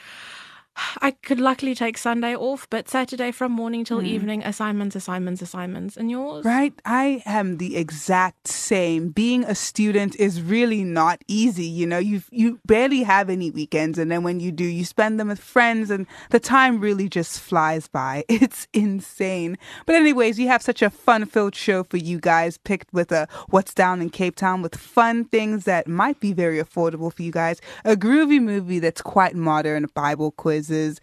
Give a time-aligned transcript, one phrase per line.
[1.00, 4.06] I could luckily take Sunday off, but Saturday from morning till hmm.
[4.06, 5.96] evening, assignments, assignments, assignments.
[5.96, 6.44] And yours?
[6.44, 6.74] Right?
[6.84, 9.10] I am the exact same.
[9.10, 11.64] Being a student is really not easy.
[11.64, 15.18] You know, you you barely have any weekends, and then when you do, you spend
[15.18, 18.24] them with friends, and the time really just flies by.
[18.46, 19.56] It's insane.
[19.86, 23.72] But anyways, we have such a fun-filled show for you guys, picked with a what's
[23.72, 27.60] down in Cape Town with fun things that might be very affordable for you guys,
[27.84, 30.30] a groovy movie that's quite modern, a Bible
[30.66, 31.00] quizzes.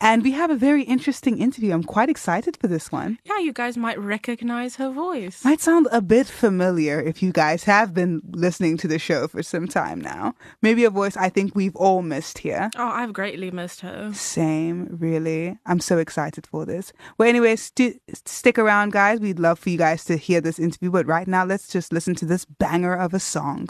[0.00, 1.72] And we have a very interesting interview.
[1.72, 3.18] I'm quite excited for this one.
[3.24, 5.44] Yeah, you guys might recognize her voice.
[5.44, 9.42] Might sound a bit familiar if you guys have been listening to the show for
[9.42, 10.34] some time now.
[10.62, 12.70] Maybe a voice I think we've all missed here.
[12.76, 14.12] Oh, I've greatly missed her.
[14.14, 15.58] Same, really.
[15.66, 16.92] I'm so excited for this.
[17.18, 19.18] Well, anyway, sti stick around, guys.
[19.18, 22.14] We'd love for you guys to hear this interview, but right now, let's just listen
[22.16, 23.68] to this banger of a song.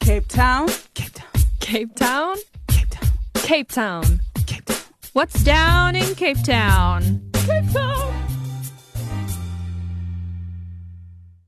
[0.00, 2.36] Cape Town, Cape Town, Cape Town?
[2.68, 4.02] Cape Town, Cape Town.
[4.14, 4.35] Cape Town.
[5.12, 7.22] What's down in Cape Town?
[7.32, 8.12] Cape Town.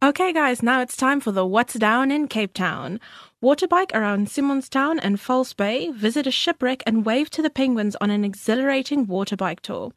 [0.00, 3.00] Okay, guys, now it's time for the What's Down in Cape Town.
[3.42, 8.10] Waterbike around Simonstown and False Bay, visit a shipwreck and wave to the penguins on
[8.10, 9.92] an exhilarating waterbike tour.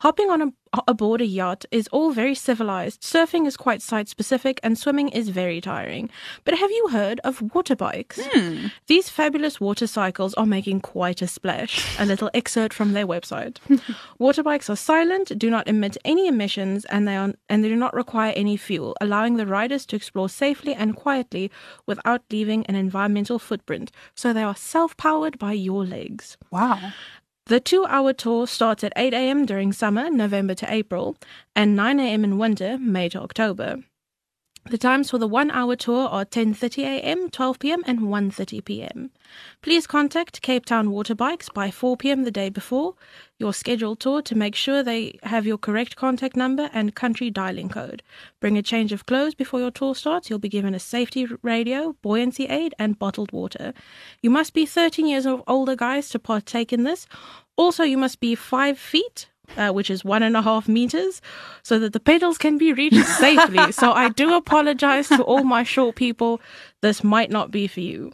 [0.00, 0.52] Hopping on a,
[0.88, 5.28] aboard a yacht is all very civilized, surfing is quite site specific, and swimming is
[5.28, 6.10] very tiring.
[6.44, 8.20] But have you heard of waterbikes?
[8.20, 8.66] Hmm.
[8.86, 11.98] These fabulous water cycles are making quite a splash.
[11.98, 13.58] A little excerpt from their website.
[14.18, 17.76] water bikes are silent, do not emit any emissions, and they are and they do
[17.76, 21.50] not require any fuel, allowing the riders to explore safely and quietly
[21.86, 23.90] without leaving an environmental footprint.
[24.14, 26.36] So they are self-powered by your legs.
[26.50, 26.92] Wow.
[27.48, 29.46] The two-hour tour starts at 8 a.m.
[29.46, 31.16] during summer, November to April,
[31.54, 32.24] and 9 a.m.
[32.24, 33.84] in winter, May to October.
[34.68, 39.10] The times for the one-hour tour are 10:30 a.m., 12 p.m., and 1:30 p.m.
[39.62, 42.24] Please contact Cape Town Waterbikes by 4 p.m.
[42.24, 42.96] the day before
[43.38, 47.68] your scheduled tour to make sure they have your correct contact number and country dialing
[47.68, 48.02] code.
[48.40, 50.28] Bring a change of clothes before your tour starts.
[50.28, 53.72] You'll be given a safety radio, buoyancy aid, and bottled water.
[54.20, 57.06] You must be 13 years or older, guys, to partake in this.
[57.56, 61.20] Also, you must be five feet uh, which is one and a half meters,
[61.62, 63.72] so that the pedals can be reached safely.
[63.80, 66.40] so I do apologize to all my short people.
[66.80, 68.12] This might not be for you.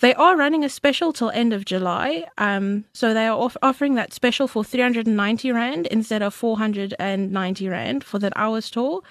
[0.00, 2.24] They are running a special till end of July.
[2.36, 8.02] Um, so they are off- offering that special for 390 rand instead of 490 rand
[8.02, 9.02] for that hour's tour.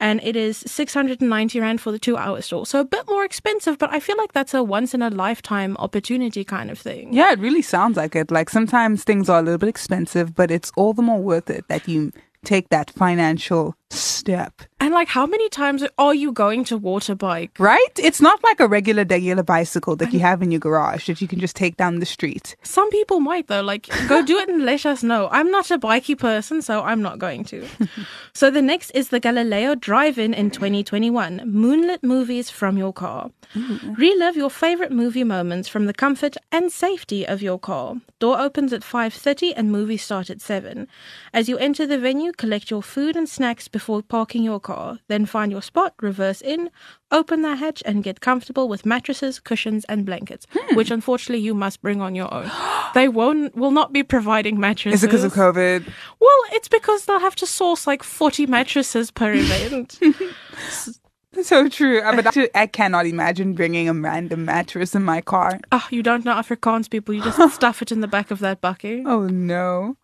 [0.00, 2.64] And it is 690 rand for the two hour tour.
[2.64, 5.76] So a bit more expensive, but I feel like that's a once in a lifetime
[5.76, 7.12] opportunity kind of thing.
[7.12, 8.30] Yeah, it really sounds like it.
[8.30, 11.68] Like sometimes things are a little bit expensive, but it's all the more worth it
[11.68, 12.12] that you
[12.44, 14.62] take that financial step.
[14.82, 17.50] And like, how many times are you going to water bike?
[17.58, 17.98] Right?
[17.98, 21.28] It's not like a regular regular bicycle that you have in your garage that you
[21.28, 22.56] can just take down the street.
[22.62, 23.60] Some people might though.
[23.60, 25.28] Like, go do it and let us know.
[25.30, 27.66] I'm not a bikey person, so I'm not going to.
[28.32, 31.42] so the next is the Galileo Drive-In in 2021.
[31.44, 33.30] Moonlit movies from your car.
[33.98, 37.96] Relive your favorite movie moments from the comfort and safety of your car.
[38.20, 40.86] Door opens at 5:30 and movies start at 7.
[41.32, 44.98] As you enter the venue, collect your food and snacks before parking your car.
[45.08, 46.70] Then find your spot, reverse in,
[47.10, 51.82] open the hatch and get comfortable with mattresses, cushions and blankets, which unfortunately you must
[51.82, 52.50] bring on your own.
[52.94, 55.00] they won't will not be providing mattresses.
[55.00, 55.86] Is it because of COVID?
[56.20, 59.98] Well, it's because they'll have to source like 40 mattresses per event.
[61.42, 62.00] So true.
[62.02, 65.60] Uh, But I cannot imagine bringing a random mattress in my car.
[65.70, 67.14] Ah, you don't know Afrikaans people.
[67.14, 69.06] You just stuff it in the back of that bucket.
[69.06, 69.96] Oh no.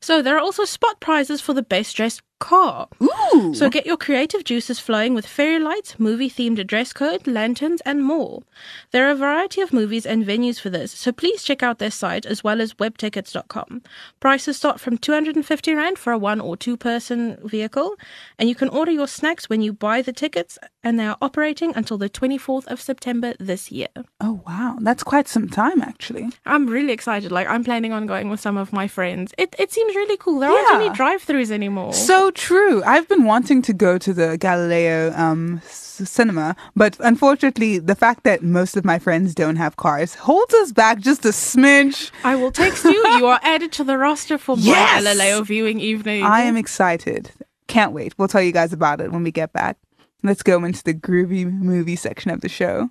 [0.00, 2.88] So there are also spot prizes for the best dressed car.
[3.02, 3.54] Ooh.
[3.54, 8.04] So get your creative juices flowing with fairy lights, movie themed dress code, lanterns, and
[8.04, 8.42] more.
[8.90, 11.90] There are a variety of movies and venues for this, so please check out their
[11.90, 13.82] site as well as webtickets.com.
[14.20, 17.96] Prices start from 250 Rand for a one or two person vehicle,
[18.38, 20.58] and you can order your snacks when you buy the tickets,
[20.88, 23.88] and they are operating until the 24th of September this year.
[24.26, 26.26] oh wow, that's quite some time actually.
[26.46, 27.30] I'm really excited.
[27.38, 29.26] Like, I'm planning on going with some of my friends.
[29.36, 30.38] It, it seems really cool.
[30.40, 31.92] There aren't any drive throughs anymore.
[31.92, 32.82] So true.
[32.84, 38.42] I've been wanting to go to the Galileo um, cinema, but unfortunately, the fact that
[38.42, 42.10] most of my friends don't have cars holds us back just a smidge.
[42.24, 43.02] I will text you.
[43.18, 45.02] You are added to the roster for my Yes!
[45.02, 46.24] Galileo viewing evening.
[46.24, 47.30] I am excited.
[47.66, 48.14] Can't wait.
[48.16, 49.76] We'll tell you guys about it when we get back.
[50.22, 52.88] Let's go into the groovy movie section of the show.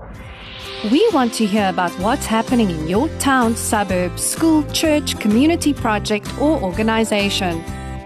[0.91, 6.31] We want to hear about what's happening in your town, suburb, school, church, community project,
[6.39, 7.61] or organization.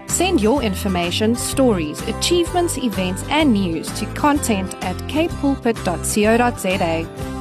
[0.08, 7.31] Send your information, stories, achievements, events, and news to content at capepulpit.co.za.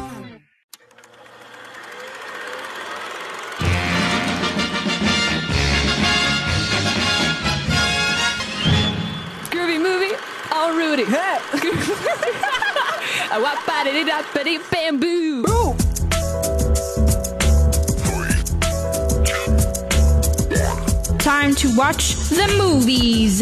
[10.91, 11.03] Rudy.
[11.07, 11.09] I
[13.41, 14.25] wap it up,
[14.69, 15.43] bamboo.
[21.17, 23.41] Time to watch the movies.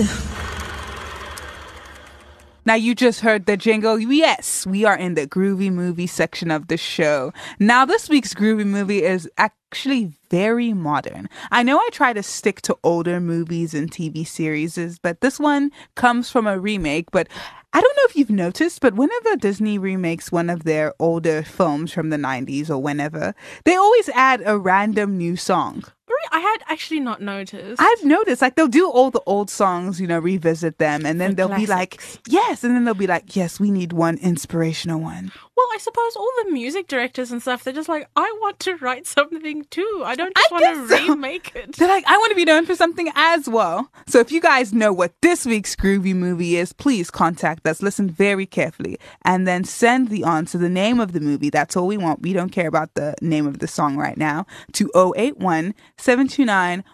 [2.68, 3.98] Now, you just heard the jingle.
[3.98, 7.34] Yes, we are in the groovy movie section of the show.
[7.58, 9.28] Now, this week's groovy movie is
[9.72, 11.30] actually very modern.
[11.52, 15.72] I know I try to stick to older movies and TV series, but this one
[15.94, 17.12] comes from a remake.
[17.12, 17.28] But
[17.72, 21.94] I don't know if you've noticed, but whenever Disney remakes one of their older films
[21.94, 25.84] from the 90s or whenever, they always add a random new song.
[26.32, 27.82] I had actually not noticed.
[27.82, 31.32] I've noticed, like they'll do all the old songs, you know, revisit them, and then
[31.32, 35.00] The they'll be like, yes, and then they'll be like, yes, we need one inspirational
[35.00, 35.32] one.
[35.60, 38.78] Well, I suppose all the music directors and stuff, they're just like, I want to
[38.78, 40.04] write something too.
[40.06, 41.08] I don't just I want to so.
[41.10, 41.76] remake it.
[41.78, 43.92] They're like, I want to be known for something as well.
[44.08, 47.82] So if you guys know what this week's groovy movie is, please contact us.
[47.82, 51.50] Listen very carefully, and then send the answer, the name of the movie.
[51.50, 52.22] That's all we want.
[52.22, 54.46] We don't care about the name of the song right now.
[54.74, 56.86] To 081 729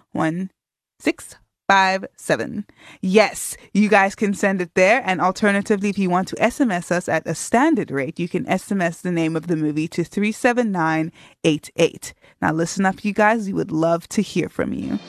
[1.67, 2.65] 1657.
[3.01, 5.01] Yes, you guys can send it there.
[5.05, 9.01] And alternatively, if you want to SMS us at a standard rate, you can SMS
[9.01, 12.13] the name of the movie to 37988.
[12.41, 13.47] Now, listen up, you guys.
[13.47, 14.99] We would love to hear from you.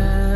[0.00, 0.29] Pictures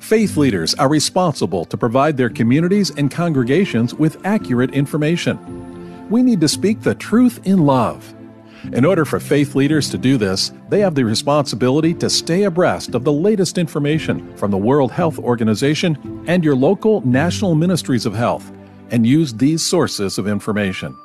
[0.00, 6.08] Faith leaders are responsible to provide their communities and congregations with accurate information.
[6.08, 8.14] We need to speak the truth in love.
[8.72, 12.94] In order for faith leaders to do this, they have the responsibility to stay abreast
[12.94, 18.14] of the latest information from the World Health Organization and your local national ministries of
[18.14, 18.50] health
[18.90, 20.96] and use these sources of information.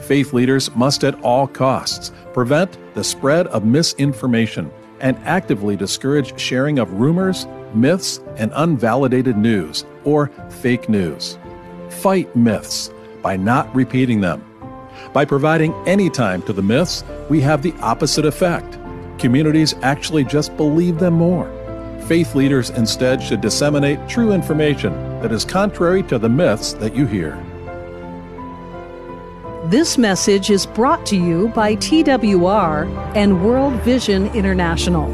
[0.00, 4.70] Faith leaders must at all costs prevent the spread of misinformation
[5.00, 11.38] and actively discourage sharing of rumors, myths, and unvalidated news or fake news.
[11.88, 12.90] Fight myths
[13.22, 14.44] by not repeating them.
[15.12, 18.78] By providing any time to the myths, we have the opposite effect.
[19.18, 21.50] Communities actually just believe them more.
[22.06, 27.06] Faith leaders instead should disseminate true information that is contrary to the myths that you
[27.06, 27.36] hear.
[29.66, 35.08] This message is brought to you by TWR and World Vision International.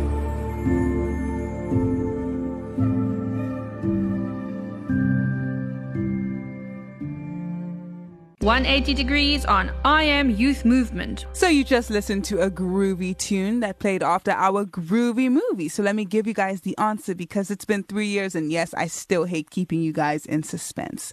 [8.48, 11.26] 180 degrees on I Am Youth Movement.
[11.34, 15.68] So you just listened to a groovy tune that played after our groovy movie.
[15.68, 18.72] So let me give you guys the answer because it's been three years and yes,
[18.72, 21.12] I still hate keeping you guys in suspense.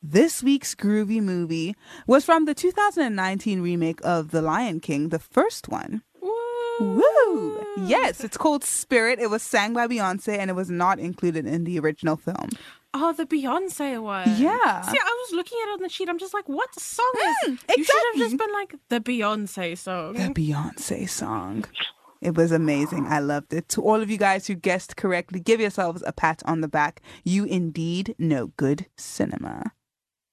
[0.00, 1.74] This week's groovy movie
[2.06, 6.02] was from the 2019 remake of The Lion King, the first one.
[6.22, 7.02] Woo!
[7.02, 7.66] Woo!
[7.78, 9.18] Yes, it's called Spirit.
[9.18, 12.50] It was sang by Beyonce and it was not included in the original film.
[12.92, 14.28] Oh, the Beyonce one.
[14.36, 14.80] Yeah.
[14.82, 16.08] See, I was looking at it on the sheet.
[16.08, 17.12] I'm just like, what song
[17.46, 17.50] is?
[17.50, 20.14] Mm, You should have just been like the Beyonce song.
[20.14, 21.64] The Beyonce song.
[22.20, 23.06] It was amazing.
[23.06, 23.68] I loved it.
[23.70, 27.00] To all of you guys who guessed correctly, give yourselves a pat on the back.
[27.24, 29.72] You indeed know good cinema.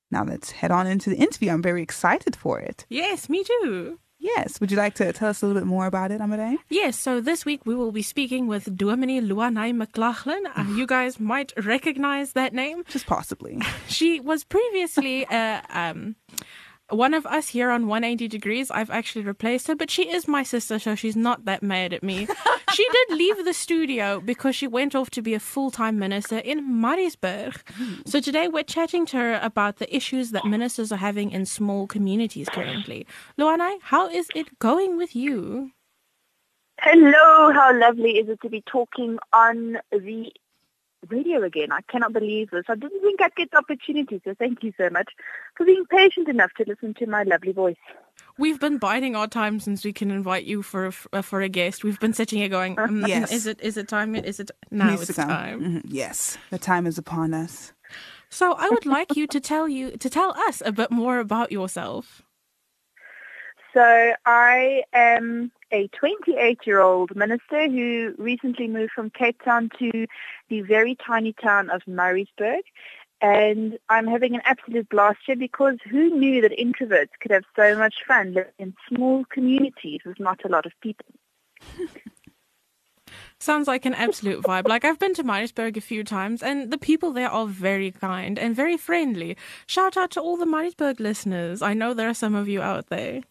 [0.10, 1.52] Now let's head on into the interview.
[1.52, 2.86] I'm very excited for it.
[2.90, 4.00] Yes, me too.
[4.20, 4.60] Yes.
[4.60, 6.58] Would you like to tell us a little bit more about it, Amade?
[6.70, 10.44] Yes, so this week we will be speaking with Dominee Luanai McLaughlin.
[10.48, 12.84] Uh, you guys might recognize that name.
[12.90, 13.62] Just possibly.
[13.88, 16.16] She was previously uh, um,
[16.90, 18.72] one of us here on 180 Degrees.
[18.72, 22.04] I've actually replaced her, but she is my sister, so she's not that mad at
[22.04, 22.28] me.
[22.74, 26.38] she did leave the studio because she went off to be a full time minister
[26.38, 27.58] in Murraysburg.
[27.72, 27.94] Hmm.
[28.06, 31.88] So today we're chatting to her about the issues that ministers are having in small
[31.88, 33.06] communities currently.
[33.38, 35.72] Luanai, how is it going with you?
[36.82, 40.32] Hello, how lovely is it to be talking on the
[41.10, 41.72] radio again?
[41.72, 42.66] I cannot believe this.
[42.68, 45.12] I didn't think I'd get the opportunity, so thank you so much
[45.56, 47.76] for being patient enough to listen to my lovely voice.
[48.38, 51.50] We've been biding our time since we can invite you for a, uh, for a
[51.50, 51.84] guest.
[51.84, 53.32] We've been sitting here going, um, Yes.
[53.32, 54.26] is it is it time yet?
[54.26, 54.90] Is it now?
[54.90, 55.30] Needs It's to come.
[55.30, 55.62] time.
[55.62, 55.82] Mhm.
[55.86, 56.38] Yes.
[56.50, 57.74] The time is upon us.
[58.30, 61.52] So I would like you to tell you to tell us a bit more about
[61.52, 62.22] yourself.
[63.74, 70.08] So I am a 28-year-old minister who recently moved from Cape Town to
[70.50, 72.62] the very tiny town of Murraysburg.
[73.20, 77.76] And I'm having an absolute blast here because who knew that introverts could have so
[77.76, 81.08] much fun living in small communities with not a lot of people?
[83.40, 84.68] Sounds like an absolute vibe.
[84.68, 88.38] Like I've been to Murraysburg a few times, and the people there are very kind
[88.40, 89.38] and very friendly.
[89.68, 91.62] Shout out to all the Murraysburg listeners.
[91.62, 93.22] I know there are some of you out there.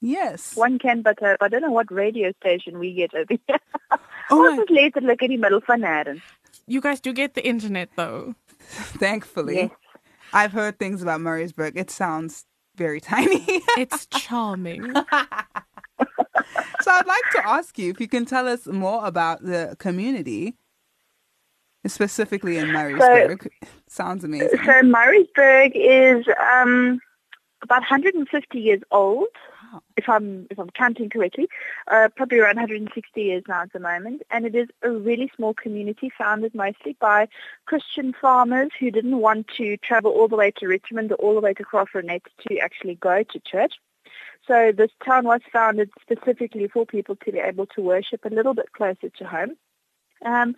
[0.00, 0.54] Yes.
[0.54, 1.38] One can but hope.
[1.40, 3.58] I don't know what radio station we get over here.
[4.30, 6.22] Oh Ons is letterlik in die middel van nêrens.
[6.66, 8.34] You guys do get the internet though.
[8.98, 9.56] Thankfully.
[9.56, 9.70] Yes.
[10.32, 11.76] I've heard things about Murraysburg.
[11.76, 13.44] It sounds very tiny.
[13.76, 14.82] It's charming.
[14.94, 20.56] so I'd like to ask you if you can tell us more about the community,
[21.86, 23.48] specifically in Murraysburg.
[23.88, 24.58] Sounds amazing.
[24.64, 27.00] So Murraysburg is um,
[27.62, 29.28] about 150 years old,
[29.96, 31.48] if I'm if I'm counting correctly,
[31.88, 35.54] uh, probably around 160 years now at the moment, and it is a really small
[35.54, 37.28] community founded mostly by
[37.66, 41.40] Christian farmers who didn't want to travel all the way to Richmond or all the
[41.40, 43.74] way to Graaff-Reinet to actually go to church.
[44.46, 48.54] So this town was founded specifically for people to be able to worship a little
[48.54, 49.56] bit closer to home.
[50.24, 50.54] Um,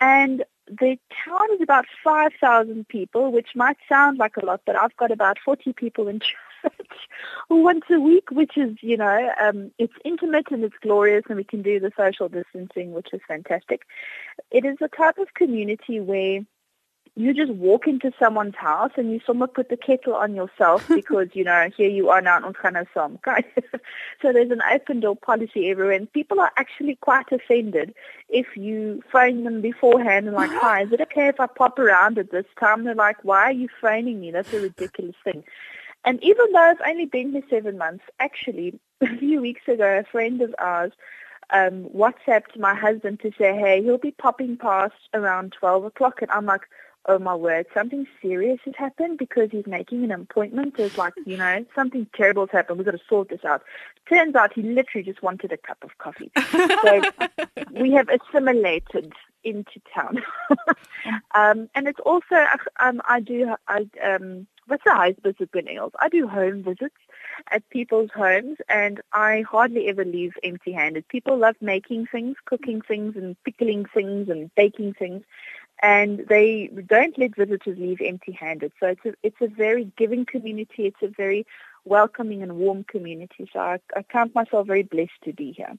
[0.00, 0.44] and
[0.78, 5.10] the town is about 5,000 people, which might sound like a lot, but I've got
[5.10, 6.20] about 40 people in
[6.62, 7.08] church
[7.48, 11.44] once a week, which is, you know, um, it's intimate and it's glorious and we
[11.44, 13.82] can do the social distancing, which is fantastic.
[14.50, 16.40] It is a type of community where
[17.20, 21.28] you just walk into someone's house and you somewhat put the kettle on yourself because,
[21.32, 23.44] you know, here you are now on kind of some guy.
[24.22, 27.94] so there's an open door policy everywhere and people are actually quite offended
[28.28, 32.18] if you phone them beforehand and like, hi, is it okay if I pop around
[32.18, 32.84] at this time?
[32.84, 34.30] They're like, why are you phoning me?
[34.30, 35.44] That's a ridiculous thing.
[36.04, 40.10] And even though I've only been here seven months, actually, a few weeks ago, a
[40.10, 40.92] friend of ours
[41.52, 46.22] um, WhatsApped my husband to say, hey, he'll be popping past around 12 o'clock.
[46.22, 46.62] And I'm like,
[47.06, 50.76] oh my word, something serious has happened because he's making an appointment.
[50.76, 52.78] There's like, you know, something terrible has happened.
[52.78, 53.62] We've got to sort this out.
[54.08, 56.30] Turns out he literally just wanted a cup of coffee.
[56.52, 57.02] So
[57.72, 59.12] we have assimilated
[59.44, 60.22] into town.
[61.34, 62.44] um, and it's also,
[62.80, 65.92] um, I do, I, um, what's the huisbesoek in Engels?
[65.98, 66.96] I do home visits
[67.50, 71.08] at people's homes and I hardly ever leave empty-handed.
[71.08, 75.22] People love making things, cooking things and pickling things and baking things
[75.82, 78.72] and they don't let visitors leave empty-handed.
[78.80, 80.86] So it's a, it's a very giving community.
[80.86, 81.46] It's a very
[81.84, 83.48] welcoming and warm community.
[83.52, 85.76] So I, I count myself very blessed to be here.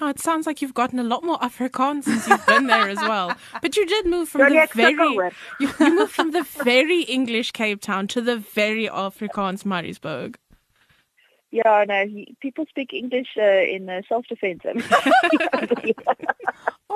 [0.00, 2.98] Oh, it sounds like you've gotten a lot more Afrikaans since you've been there as
[2.98, 3.34] well.
[3.62, 5.14] But you did move from the very
[5.60, 10.36] you, you moved from the very English Cape Town to the very Afrikaans Murraysburg.
[11.50, 14.62] Yeah, no, he, people speak English uh, in uh, self-defense.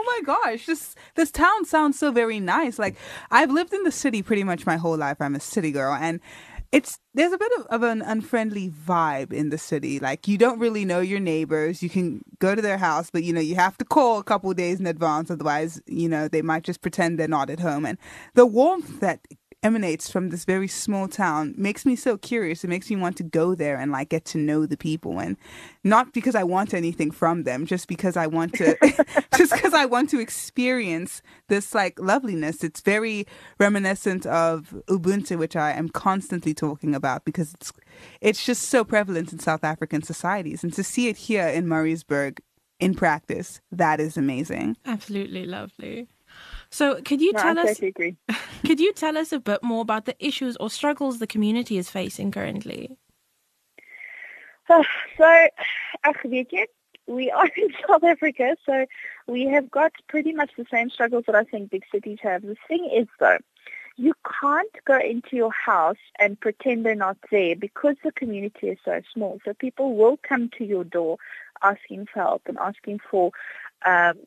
[0.01, 2.79] Oh my gosh, this this town sounds so very nice.
[2.79, 2.95] Like
[3.33, 5.17] I've lived in the city pretty much my whole life.
[5.19, 6.21] I'm a city girl and
[6.71, 9.99] it's there's a bit of, of an unfriendly vibe in the city.
[9.99, 11.83] Like you don't really know your neighbors.
[11.83, 14.55] You can go to their house, but you know you have to call a couple
[14.55, 15.33] days in advance.
[15.33, 17.85] Otherwise, you know they might just pretend they're not at home.
[17.85, 17.99] And
[18.35, 19.27] the warmth that
[19.63, 22.63] emanates from this very small town makes me so curious.
[22.63, 25.37] It makes me want to go there and like get to know the people and
[25.83, 28.77] not because I want anything from them, just because I want to
[29.37, 32.63] just because I want to experience this like loveliness.
[32.63, 33.27] It's very
[33.59, 37.73] reminiscent of Ubuntu, which I am constantly talking about because it's
[38.21, 40.63] it's just so prevalent in South African societies.
[40.63, 42.39] And to see it here in Murraysburg
[42.79, 44.77] in practice, that is amazing.
[44.85, 46.07] Absolutely lovely.
[46.71, 47.69] So, could you No, I tell us?
[47.69, 48.17] totally agree.
[48.67, 51.89] Could you tell us a bit more about the issues or struggles the community is
[51.89, 52.91] facing currently?
[54.69, 54.85] Oh,
[55.17, 55.49] so,
[57.09, 58.87] we are in South Africa, so
[59.27, 62.43] we have got pretty much the same struggles that I think big cities have.
[62.43, 63.39] The thing is, though,
[63.97, 68.79] you can't go into your house and pretend they're not there because the community is
[68.85, 69.41] so small.
[69.45, 71.19] So people will come to your door
[71.63, 73.33] asking for help and asking for
[73.85, 74.19] um,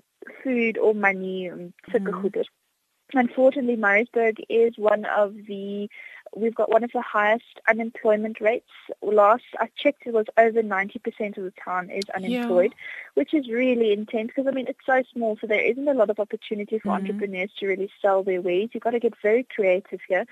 [0.44, 2.28] food or money and sulke mm-hmm.
[2.28, 2.46] goeder.
[3.14, 5.90] Unfortunately, Murraysburg is one of the,
[6.36, 8.70] we've got one of the highest unemployment rates.
[9.02, 12.74] Last I checked, it was over 90% of the town is unemployed,
[13.16, 16.10] which is really intense because, I mean, it's so small, so there isn't a lot
[16.10, 17.06] of opportunity for mm-hmm.
[17.06, 18.70] entrepreneurs to really sell their wares.
[18.74, 20.26] You've got to get very creative here.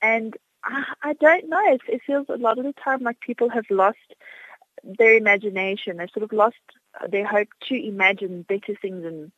[0.00, 0.34] And
[0.64, 3.66] I, I don't know, it, it feels a lot of the time like people have
[3.70, 3.98] lost
[4.84, 5.96] their imagination.
[5.96, 6.56] They've sort of lost
[7.08, 9.32] their hope to imagine better things and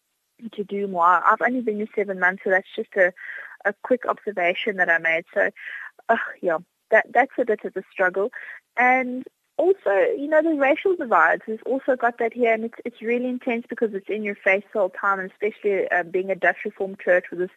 [0.52, 1.04] to do more.
[1.04, 3.12] I've only been here seven months, so that's just a,
[3.64, 5.24] a quick observation that I made.
[5.32, 5.50] So,
[6.08, 6.58] uh, yeah,
[6.90, 8.30] that that's a bit of a struggle.
[8.76, 9.24] And
[9.56, 11.42] also, you know, the racial divides.
[11.46, 14.64] We've also got that here, and it's it's really intense because it's in your face
[14.74, 17.50] all the time, and especially uh, being a Dutch Reformed church with this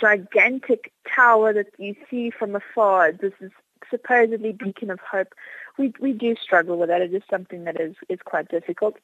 [0.00, 3.12] gigantic tower that you see from afar.
[3.12, 3.50] This is
[3.90, 5.34] supposedly beacon of hope.
[5.78, 7.00] We we do struggle with that.
[7.00, 8.96] It is something that is is quite difficult.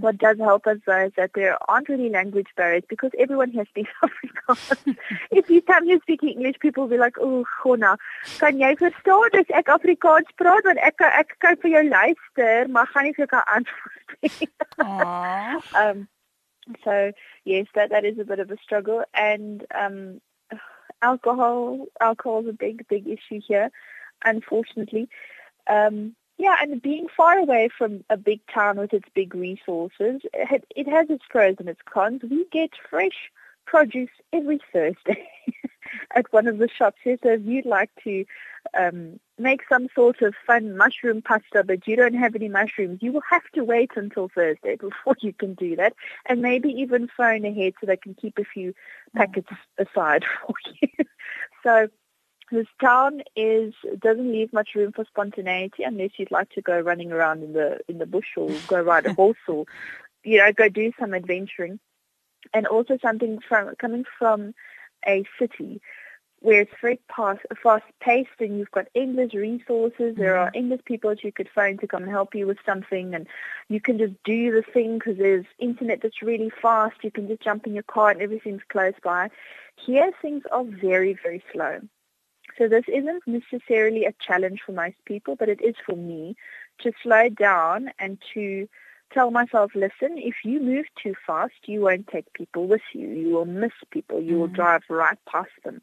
[0.00, 3.64] What does help us though is that there aren't really language barriers because everyone here
[3.68, 4.96] speaks Afrikaans.
[5.32, 7.96] if you come here speaking English, people will be like, "Oh, Gona,
[8.38, 12.86] kan jy verstaan as ek Afrikaans praat want ek ek kan vir jou luister, maar
[12.92, 14.48] gaan nie vir jou kan antwoord nie."
[15.82, 16.06] um,
[16.84, 17.10] so
[17.44, 20.20] yes, that that is a bit of a struggle, and um,
[21.02, 23.70] alcohol alcohol is a big big issue here,
[24.24, 25.08] unfortunately.
[25.66, 30.64] Um, yeah, and being far away from a big town with its big resources, it,
[30.74, 32.22] it has its pros and its cons.
[32.28, 33.30] We get fresh
[33.66, 35.28] produce every Thursday
[36.14, 37.18] at one of the shops here.
[37.22, 38.24] So if you'd like to
[38.78, 43.12] um, make some sort of fun mushroom pasta, but you don't have any mushrooms, you
[43.12, 45.94] will have to wait until Thursday before you can do that,
[46.26, 48.74] and maybe even phone ahead so they can keep a few
[49.14, 51.04] packets aside for you.
[51.62, 51.88] so
[52.50, 57.12] this town is doesn't leave much room for spontaneity unless you'd like to go running
[57.12, 59.64] around in the in the bush or go ride a horse or
[60.24, 61.78] you know go do some adventuring.
[62.54, 64.54] And also something from coming from
[65.06, 65.80] a city
[66.40, 70.14] where it's very fast, fast paced and you've got endless resources.
[70.16, 70.44] There mm-hmm.
[70.44, 73.26] are endless people that you could phone to come and help you with something and
[73.68, 76.96] you can just do the thing because there's internet that's really fast.
[77.02, 79.30] You can just jump in your car and everything's close by.
[79.84, 81.80] Here things are very, very slow.
[82.58, 86.36] So this isn't necessarily a challenge for most people, but it is for me
[86.80, 88.68] to slow down and to
[89.12, 93.08] tell myself, listen, if you move too fast, you won't take people with you.
[93.08, 94.20] You will miss people.
[94.20, 94.56] You will mm-hmm.
[94.56, 95.80] drive right past them.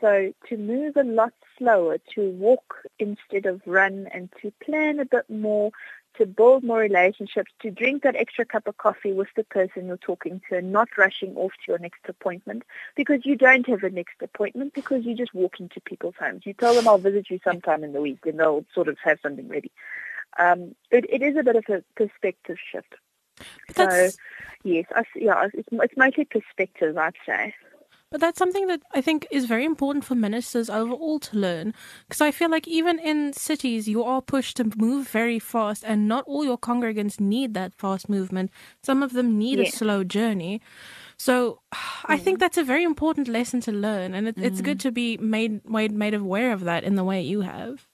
[0.00, 5.04] So to move a lot slower, to walk instead of run, and to plan a
[5.04, 5.70] bit more,
[6.14, 9.96] to build more relationships, to drink that extra cup of coffee with the person you're
[9.96, 12.64] talking to and not rushing off to your next appointment
[12.96, 16.42] because you don't have a next appointment because you just walk into people's homes.
[16.44, 19.18] You tell them I'll visit you sometime in the week and they'll sort of have
[19.22, 19.70] something ready.
[20.38, 22.94] Um, it, it is a bit of a perspective shift.
[23.76, 24.10] So,
[24.64, 27.54] yes, I, yeah, it's, it's mostly perspective, I'd say.
[28.10, 31.74] But that's something that I think is very important for ministers overall to learn.
[32.08, 36.08] Because I feel like even in cities, you are pushed to move very fast, and
[36.08, 38.50] not all your congregants need that fast movement.
[38.82, 40.62] Some of them need a slow journey.
[41.18, 41.60] So
[42.06, 45.16] I think that's a very important lesson to learn, and it, it's good to be
[45.18, 47.88] made, made made aware of that in the way you have.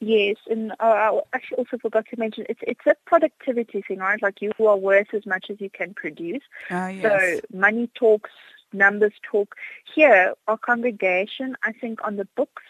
[0.00, 4.20] Yes, and uh, I actually also forgot to mention it's it's a productivity thing, right?
[4.20, 6.42] Like you are worth as much as you can produce.
[6.70, 7.02] Ah, yes.
[7.02, 8.30] So money talks,
[8.72, 9.54] numbers talk.
[9.94, 12.62] Here, our congregation, I think on the books,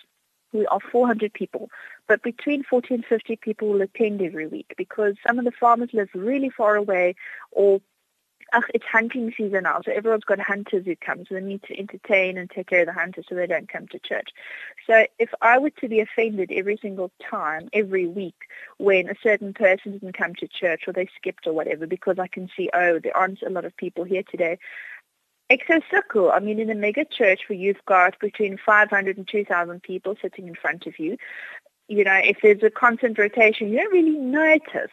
[0.53, 1.71] we are 400 people,
[2.07, 5.91] but between 40 and 50 people will attend every week because some of the farmers
[5.93, 7.15] live really far away
[7.51, 7.81] or
[8.53, 11.79] ugh, it's hunting season now, so everyone's got hunters who come, so they need to
[11.79, 14.31] entertain and take care of the hunters so they don't come to church.
[14.87, 18.37] So if I were to be offended every single time, every week,
[18.79, 22.29] when a certain person didn't come to church or they skipped or whatever, because I
[22.29, 24.59] can see, oh, there aren't a lot of people here today,
[25.51, 30.17] Exo I mean, in a mega church where you've got between 500 and 2,000 people
[30.21, 31.17] sitting in front of you,
[31.89, 34.91] you know, if there's a constant rotation, you don't really notice.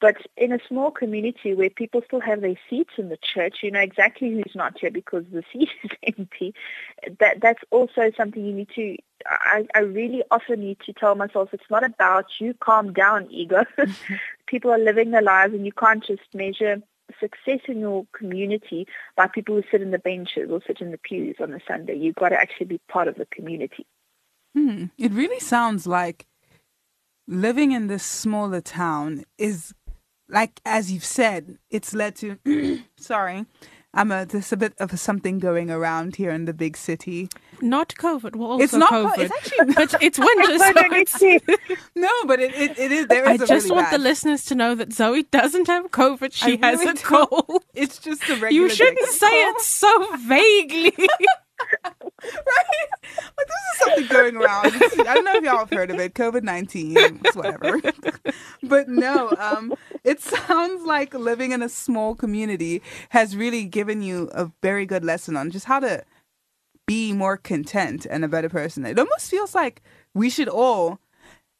[0.00, 3.70] But in a small community where people still have their seats in the church, you
[3.70, 6.54] know exactly who's not here because the seat is empty.
[7.20, 8.96] That that's also something you need to.
[9.24, 12.52] I, I really often need to tell myself it's not about you.
[12.54, 13.64] Calm down, ego.
[13.78, 14.14] Mm-hmm.
[14.48, 16.82] people are living their lives, and you can't just measure
[17.20, 20.98] success in your community by people who sit in the benches or sit in the
[20.98, 21.96] pews on a Sunday.
[21.96, 23.86] You've got to actually be part of the community.
[24.54, 24.86] Hmm.
[24.98, 26.26] It really sounds like
[27.26, 29.74] living in this smaller town is
[30.28, 32.38] like as you've said, it's led to
[32.96, 33.46] sorry.
[33.94, 37.28] I'm there's a bit of something going around here in the big city.
[37.60, 38.36] Not COVID.
[38.36, 39.18] Well, also it's not COVID.
[39.18, 40.58] It's actually but it's winter.
[40.58, 43.06] so it's, no, but it, it, it is.
[43.08, 44.00] There I just really want bad.
[44.00, 46.32] the listeners to know that Zoe doesn't have COVID.
[46.32, 47.64] She has a cold.
[47.74, 48.50] It's just a regular.
[48.50, 49.56] You shouldn't say cold.
[49.56, 51.08] it so vaguely.
[51.84, 52.88] right?
[53.36, 54.66] Like this is something going around.
[55.06, 56.94] I don't know if y'all have heard of it, COVID nineteen,
[57.34, 57.80] whatever.
[58.62, 64.30] but no, um, it sounds like living in a small community has really given you
[64.32, 66.04] a very good lesson on just how to
[66.86, 68.84] be more content and a better person.
[68.84, 69.82] It almost feels like
[70.14, 70.98] we should all.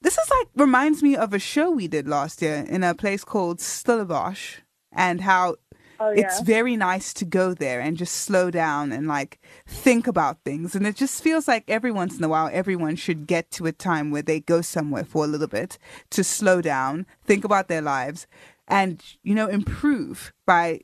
[0.01, 3.25] This is like reminds me of a show we did last year in a place
[3.25, 4.59] called Stellenbosch,
[4.93, 5.57] and how
[6.05, 10.39] Oh, it's very nice to go there and just slow down and like think about
[10.45, 10.75] things.
[10.75, 13.73] And it just feels like every once in a while, everyone should get to a
[13.73, 15.79] time where they go somewhere for a little bit
[16.11, 18.27] to slow down, think about their lives,
[18.69, 20.81] and, you know, improve by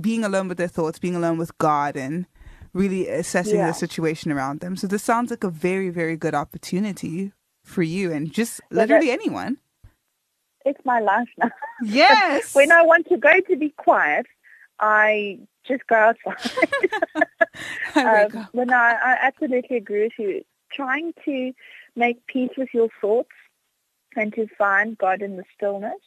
[0.00, 2.26] being alone with their thoughts, being alone with God, and
[2.72, 3.68] really assessing Yeah.
[3.68, 4.76] the situation around them.
[4.76, 7.32] So this sounds like a very, very good opportunity
[7.64, 9.58] for you and just Yeah, literally anyone.
[10.64, 11.50] It's my life now.
[11.82, 12.54] Yes.
[12.54, 14.26] when I want to go to be quiet,
[14.80, 16.60] I just go outside.
[17.94, 20.44] I um, but no, I, I absolutely agree with you.
[20.72, 21.52] Trying to
[21.96, 23.30] make peace with your thoughts
[24.16, 26.00] and to find God in the stillness.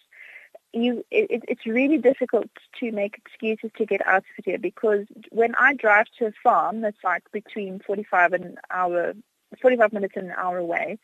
[0.74, 2.48] You, it, it's really difficult
[2.80, 6.80] to make excuses to get out of here because when I drive to a farm
[6.82, 9.14] that's like between 45 and an hour,
[9.62, 10.98] 45 minutes and an hour away,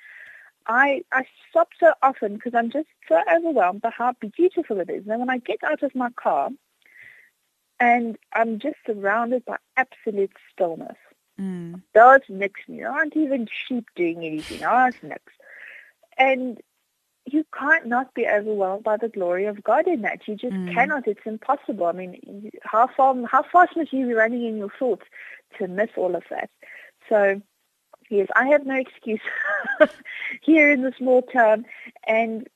[0.68, 5.06] I, I stop so often because I'm just so overwhelmed by how beautiful it is.
[5.08, 6.50] And when I get out of my car
[7.80, 10.98] and I'm just surrounded by absolute stillness,
[11.40, 11.82] Mm.
[12.30, 12.80] niks nie.
[12.80, 14.60] There aren't even sheep doing anything.
[14.60, 15.34] There's niks.
[16.18, 16.60] And
[17.26, 20.28] you can't not be overwhelmed by the glory of God in that.
[20.28, 20.74] You just Mm.
[20.74, 21.08] cannot.
[21.08, 21.86] It's impossible.
[21.86, 25.06] I mean, how far, how fast must you be running in your thoughts
[25.58, 26.50] to miss all of that?
[27.10, 27.42] So,
[28.10, 29.22] yes, I have no excuse
[30.42, 31.66] here in the small town.
[32.08, 32.48] And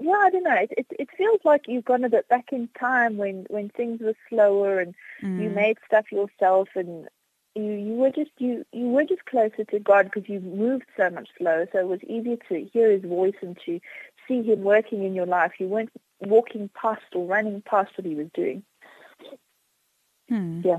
[0.00, 0.54] yeah, I don't know.
[0.54, 4.00] It, it it feels like you've gone a bit back in time when when things
[4.00, 4.94] were slower and
[5.36, 5.54] you Mm.
[5.54, 7.08] made stuff yourself and
[7.54, 11.10] you you were just you you were just closer to God because you moved so
[11.10, 11.68] much slower.
[11.72, 13.80] So it was easier to hear His voice and to
[14.26, 15.52] see Him working in your life.
[15.58, 18.62] You weren't walking past or running past what He was doing.
[20.28, 20.62] Hmm.
[20.64, 20.78] Yeah.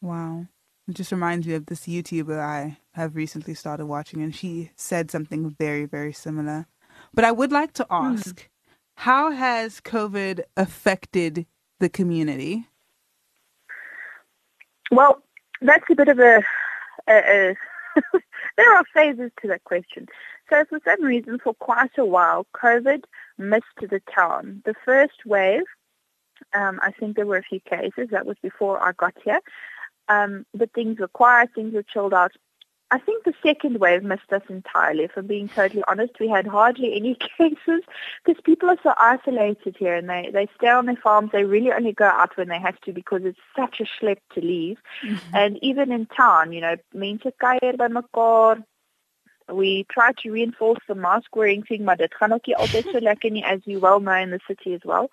[0.00, 0.46] Wow.
[0.88, 5.10] It just reminds me of this YouTuber I have recently started watching, and she said
[5.10, 6.66] something very, very similar.
[7.14, 8.48] But I would like to ask
[8.96, 11.46] how has COVID affected
[11.80, 12.68] the community?
[14.90, 15.22] Well,
[15.60, 16.42] that's a bit of a,
[17.08, 17.54] a, a
[18.56, 20.06] there are phases to that question.
[20.50, 23.04] So for some reason, for quite a while, COVID
[23.38, 24.62] missed the town.
[24.64, 25.62] The first wave,
[26.54, 28.08] um, I think there were a few cases.
[28.10, 29.40] That was before I got here.
[30.08, 32.32] Um, but things were quiet, things were chilled out.
[32.92, 35.04] I think the second wave missed us entirely.
[35.04, 37.82] If I'm being totally honest, we had hardly any cases
[38.22, 41.30] because people are so isolated here and they, they stay on their farms.
[41.32, 44.42] They really only go out when they have to because it's such a schlep to
[44.42, 44.76] leave.
[45.32, 48.62] And even in town, you know, mense kuier by mekaar.
[49.48, 53.00] We try to reinforce the mask wearing thing, maar dit gaan ook nie altyd so
[53.00, 55.10] lekker nie, as you well know in the city as well.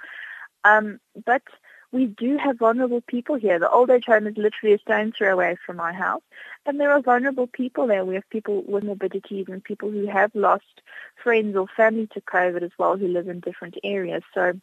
[0.64, 1.42] Um, but
[1.92, 3.58] we do have vulnerable people here.
[3.58, 6.22] The old age home is literally a stone's throw away from my house.
[6.66, 8.06] And there are vulnerable people there.
[8.06, 10.82] We have people with morbidities and people who have lost
[11.24, 14.24] friends or family to COVID as well who live in different areas.
[14.34, 14.54] So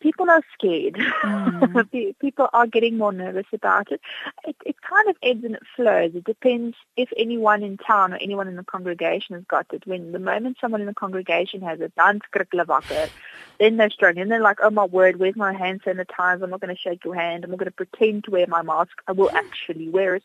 [0.00, 0.98] people are scared.
[1.92, 4.00] Pe- people are getting more nervous about it.
[4.44, 4.56] it.
[4.64, 6.12] It kind of ebbs and it flows.
[6.14, 9.86] It depends if anyone in town or anyone in the congregation has got it.
[9.86, 13.10] When the moment someone in the congregation has it, dan skrik.
[13.58, 14.22] Then they're struggling.
[14.22, 16.42] And they're like, oh my word, where's my hand sanitizer?
[16.42, 17.44] I'm not going to shake your hand.
[17.44, 18.92] I'm not going to pretend to wear my mask.
[19.06, 20.24] I will actually wear it.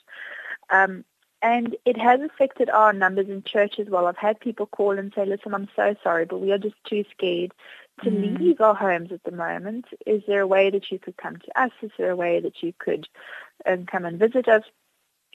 [0.72, 1.06] Um,
[1.42, 4.08] and it has affected our numbers in church as well.
[4.08, 7.04] I've had people call and say, listen, I'm so sorry, but we are just too
[7.12, 7.54] scared
[8.04, 8.40] to Mm.
[8.40, 9.86] leave our homes at the moment.
[10.06, 11.72] Is there a way that you could come to us?
[11.82, 13.08] Is there a way that you could
[13.66, 14.64] um, come and visit us?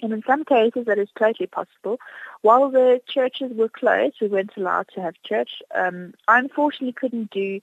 [0.03, 1.99] And in some cases, that is totally possible.
[2.41, 5.63] While the churches were closed, we weren't allowed to have church.
[5.75, 7.61] Um, I unfortunately couldn't do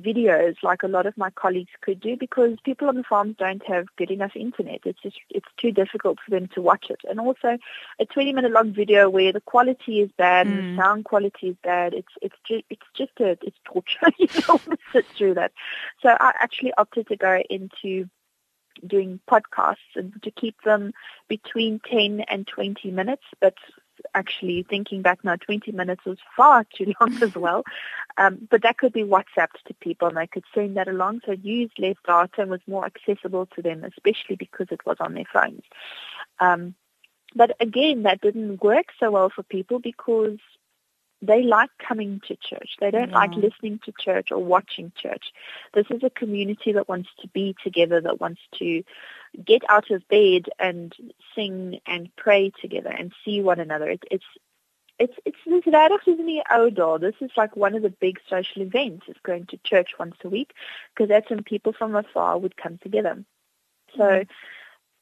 [0.00, 3.64] videos like a lot of my colleagues could do because people on the farms don't
[3.66, 4.80] have good enough internet.
[4.84, 7.00] It's just it's too difficult for them to watch it.
[7.08, 7.58] And also
[8.00, 10.76] a 20 minute long video where the quality is bad and Mm.
[10.76, 11.94] the sound quality is bad.
[11.94, 14.08] It's it's just it's just a it's torture.
[14.18, 15.52] you don't want to sit through that.
[16.02, 18.08] So I actually opted to go into
[18.86, 20.92] doing podcasts and to keep them
[21.28, 23.54] between 10 and 20 minutes, but
[24.14, 27.64] actually thinking back now, 20 minutes was far too long as well.
[28.16, 31.22] Um, but that could be WhatsApped to people and they could send that along.
[31.24, 34.96] So it used less data and was more accessible to them, especially because it was
[35.00, 35.62] on their phones.
[36.40, 36.74] Um,
[37.34, 40.38] but again, that didn't work so well for people because
[41.22, 42.70] they like coming to church.
[42.80, 45.32] They don't like listening to church or watching church.
[45.72, 48.82] This is a community that wants to be together, that wants to
[49.44, 50.94] get out of bed and
[51.34, 53.88] sing and pray together and see one another.
[53.88, 54.24] It, it's
[54.98, 56.98] it's it's this regtig soos in die ou.
[56.98, 59.06] This is like one of the big social events.
[59.08, 60.52] It's going to church once a week
[60.94, 63.24] because that's when people from afar would come together.
[63.96, 64.30] So mm-hmm.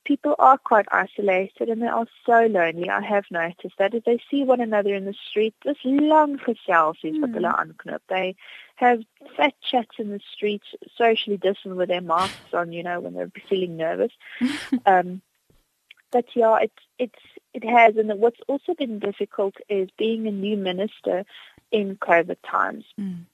[0.04, 2.88] People are quite isolated and they are so lonely.
[2.88, 6.96] I have noticed that if they see one another in the street, this long gesels
[7.02, 8.00] is wat hulle aanknip.
[8.08, 8.36] They
[8.76, 9.02] have
[9.36, 10.62] fat chats in the street,
[10.96, 14.12] socially distant with their masks on, you know, when they're feeling nervous.
[14.86, 15.20] um,
[16.10, 17.22] but yeah, it it's
[17.54, 21.24] it has, and what's also been difficult is being a new minister
[21.70, 22.84] in COVID times.
[22.98, 23.26] Mm.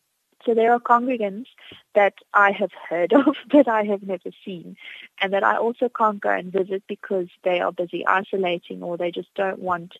[0.46, 1.48] So there are congregants
[1.94, 4.76] that I have heard of that I have never seen
[5.20, 9.10] and that I also can't go and visit because they are busy isolating or they
[9.10, 9.94] just don't want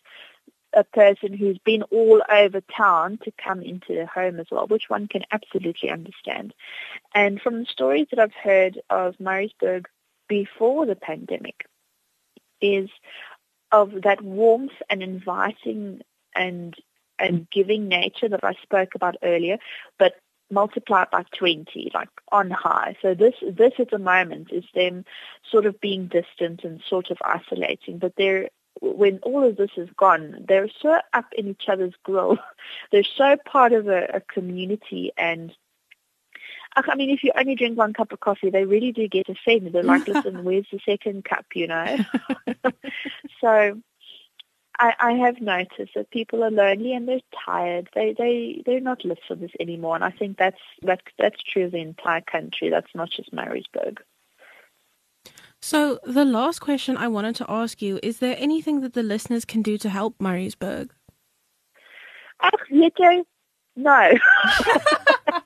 [0.73, 4.89] a person who's been all over town to come into their home as well, which
[4.89, 6.53] one can absolutely understand.
[7.13, 9.85] And from the stories that I've heard of Murraysburg
[10.27, 11.65] before the pandemic
[12.61, 12.89] is
[13.71, 16.01] of that warmth and inviting
[16.35, 16.75] and
[17.19, 19.57] and giving nature that I spoke about earlier,
[19.97, 20.13] but
[20.51, 22.95] multiplied by 20, like on high.
[23.01, 25.05] So this, this at the moment is them
[25.49, 28.49] sort of being distant and sort of isolating, but they're,
[28.81, 32.37] when all of this is gone, they're so up in each other's grill.
[32.91, 35.51] They're so part of a, a community and
[36.75, 39.73] I mean, if you only drink one cup of coffee, they really do get offended.
[39.73, 41.97] They're like, listen, where's the second cup, you know?
[43.41, 43.81] so
[44.79, 47.89] I, I have noticed that people are lonely and they're tired.
[47.95, 51.65] They they they're not lit for this anymore, and I think that's that that's true
[51.65, 52.69] of the entire country.
[52.69, 53.97] That's not just Murraysburg.
[55.61, 59.45] So, the last question I wanted to ask you is there anything that the listeners
[59.45, 60.91] can do to help Murraysburg?
[62.39, 63.23] Ach, oh, weet jy?
[63.75, 64.13] No.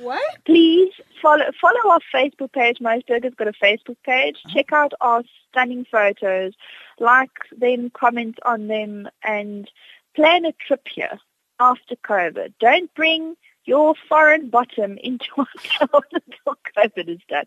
[0.00, 0.22] What?
[0.46, 2.78] Please follow follow our Facebook page.
[2.78, 4.38] Murraysburg has got a Facebook page.
[4.48, 6.54] Check out our stunning photos,
[7.00, 9.70] like them, comment on them, and
[10.14, 11.18] plan a trip here
[11.58, 12.54] after COVID.
[12.60, 17.44] Don't bring your foreign bottom into our town until COVID is done.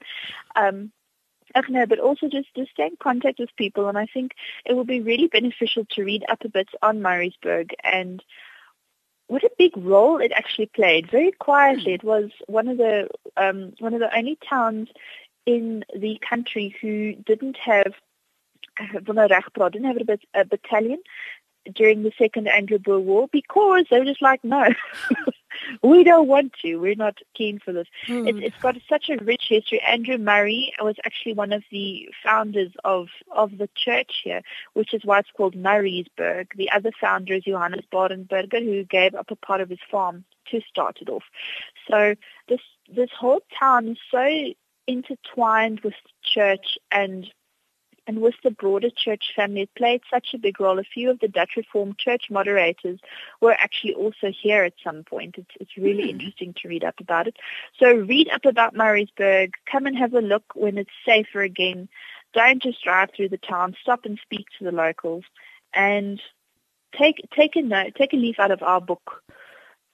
[0.56, 0.92] Um,
[1.56, 4.32] Ach, no, but also just, just stay in contact with people, and I think
[4.66, 8.24] it will be really beneficial to read up a bit on Murraysburg and
[9.28, 11.12] what a big role it actually played.
[11.12, 14.90] Very quietly, it was one of the um, one of the only towns
[15.46, 17.94] in the country who didn't have
[19.06, 21.02] van nou reg praat, didn't have a, bat- a battalion
[21.74, 24.68] during the Second Anglo-Boer War because they were just like, no,
[25.84, 26.76] we don't want to.
[26.76, 27.88] We're not keen for this.
[28.06, 28.28] Hmm.
[28.28, 29.82] It's, it's got such a rich history.
[29.82, 34.42] Andrew Murray was actually one of the founders of, of the church here,
[34.74, 36.48] which is why it's called Murraysburg.
[36.56, 40.62] The other founder is Johannes Badenberger, who gave up a part of his farm to
[40.70, 41.24] start it off.
[41.90, 42.16] So
[42.50, 42.60] this
[42.94, 44.54] this whole town is so
[44.88, 47.32] intertwined with church and
[48.06, 50.78] and with the broader church family, it played such a big role.
[50.78, 53.00] A few of the Dutch Reformed church moderators
[53.40, 55.36] were actually also here at some point.
[55.38, 56.10] It's, it's really hmm.
[56.10, 57.38] interesting to read up about it.
[57.80, 59.54] So read up about Murraysburg.
[59.72, 61.88] Come and have a look when it's safer again.
[62.34, 63.76] Don't just drive through the town.
[63.82, 65.24] Stop and speak to the locals.
[65.74, 66.22] And
[66.98, 69.24] take take a note, take a leaf out of our book.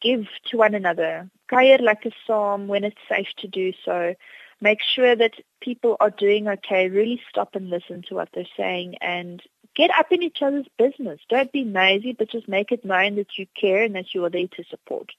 [0.02, 1.30] give to one another.
[1.52, 4.16] Kuier like a psalm when it's safe to do so.
[4.62, 6.90] Make sure that people are doing okay.
[6.90, 9.42] Really stop and listen to what they're saying and
[9.76, 11.20] get up in each other's business.
[11.30, 14.30] Don't be nosy, but just make it known that you care and that you are
[14.30, 15.12] there to support.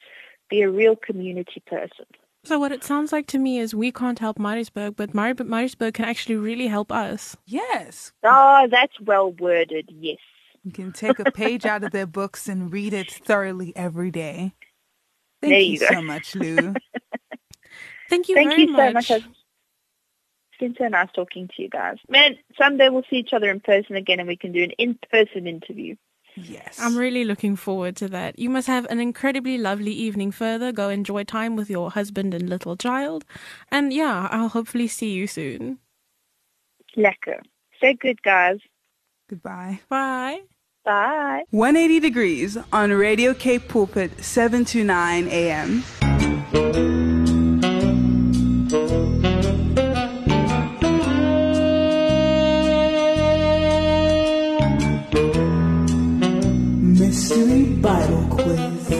[0.49, 2.07] Be a real community person.
[2.45, 5.95] So what it sounds like to me is we can't help Murraysburg, but Mari- Murraysburg
[5.95, 7.37] can actually really help us.
[7.47, 8.13] Yes.
[8.23, 9.91] Oh, that's well worded.
[9.93, 10.19] Yes.
[10.65, 14.55] You can take a page out of their books and read it thoroughly every day.
[15.41, 16.75] Thank There you, you so much, Lou.
[18.11, 19.11] Thank you Thank very you so much.
[19.11, 19.11] much.
[19.23, 21.97] It's been so nice talking to you guys.
[22.09, 25.47] Man, someday we'll see each other in person again and we can do an in-person
[25.47, 25.97] interview.
[26.37, 26.79] yes.
[26.79, 28.39] I'm really looking forward to that.
[28.39, 30.71] You must have an incredibly lovely evening further.
[30.73, 33.25] Go enjoy time with your husband and little child.
[33.73, 35.79] And yeah, I'll hopefully see you soon.
[36.97, 37.41] Lekker.
[37.79, 38.59] Stay good, guys.
[39.31, 39.81] Goodbye.
[39.89, 40.41] Bye.
[40.85, 41.45] Bye.
[41.51, 45.85] 180 degrees on Radio Cape Pulpit, 7 to 9 a.m.
[57.41, 58.93] Mystery Bible Quiz.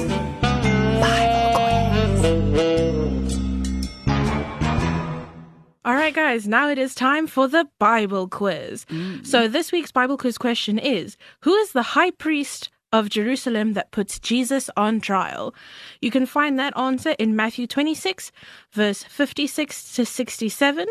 [5.85, 8.87] All right, guys, now it is time for the Bible quiz.
[9.25, 9.53] So, mm.
[9.53, 14.19] this week's Bible quiz question is Who is the high priest of Jerusalem that puts
[14.19, 15.55] Jesus on trial?
[16.01, 18.33] You can find that answer in Matthew 26,
[18.73, 20.87] verse 56 to 67.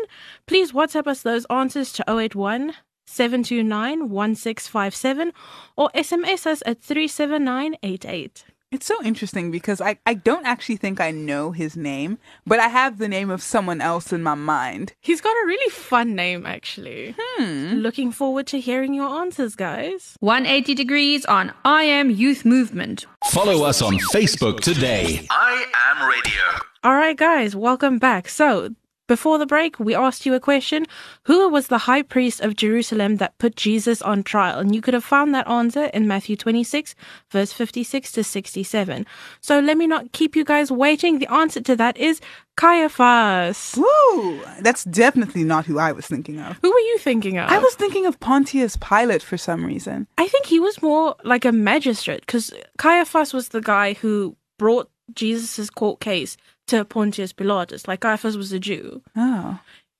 [0.46, 2.74] Please WhatsApp us those answers to 081
[3.10, 5.32] 729 1657
[5.76, 8.44] or SMS us at 37988.
[8.72, 12.68] It's so interesting because I, I don't actually think I know his name, but I
[12.68, 14.92] have the name of someone else in my mind.
[15.00, 17.16] He's got a really fun name, actually.
[17.18, 17.78] Hmm.
[17.78, 20.14] Looking forward to hearing your answers, guys.
[20.20, 23.06] 180 degrees on I Am Youth Movement.
[23.24, 25.26] Follow us on Facebook today.
[25.30, 26.64] I am radio.
[26.84, 28.28] All right, guys, welcome back.
[28.28, 28.76] So,
[29.10, 30.86] before the break, we asked you a question
[31.24, 34.60] Who was the high priest of Jerusalem that put Jesus on trial?
[34.60, 36.94] And you could have found that answer in Matthew 26,
[37.28, 39.04] verse 56 to 67.
[39.40, 41.18] So, let me not keep you guys waiting.
[41.18, 42.20] The answer to that is
[42.56, 43.74] Caiaphas.
[43.76, 44.40] Woo!
[44.60, 46.56] That's definitely not who I was thinking of.
[46.62, 47.50] Who were you thinking of?
[47.50, 50.06] I was thinking of Pontius Pilate for some reason.
[50.18, 54.88] I think he was more like a magistrate because Caiaphas was the guy who brought
[55.14, 56.36] Jesus' court case
[56.70, 57.86] to Pontius Pilatus.
[57.86, 59.02] Like Caiaphas was a Jew.
[59.16, 59.58] Oh.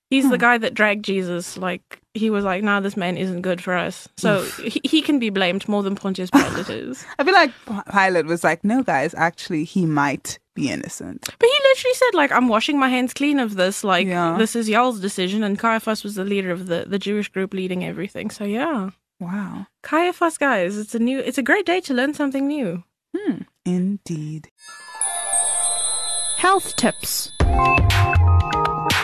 [0.09, 1.55] He's the guy that dragged Jesus.
[1.57, 5.19] Like he was like, "Nah, this man isn't good for us." So he, he can
[5.19, 7.05] be blamed more than Pontius Pilate is.
[7.17, 7.53] I feel like
[7.89, 11.21] Pilate was like, no, guys, actually, he might be innocent.
[11.39, 13.85] But he literally said, "Like I'm washing my hands clean of this.
[13.85, 14.35] Like Yeah.
[14.37, 17.85] this is y'all's decision." And Caiaphas was the leader of the the Jewish group leading
[17.85, 18.31] everything.
[18.31, 18.89] So yeah,
[19.21, 19.67] Wow.
[19.81, 22.83] Caiaphas, guys, it's a new, it's a great day to learn something new.
[23.15, 23.43] Hmm.
[23.65, 24.49] Indeed.
[26.41, 27.31] Health tips.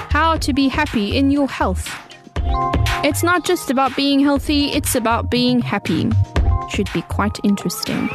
[0.09, 1.87] How to be happy in your health.
[3.05, 6.09] It's not just about being healthy, it's about being happy.
[6.71, 8.09] Should be quite interesting.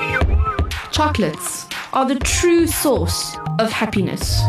[0.90, 4.42] Chocolates are the true source of happiness.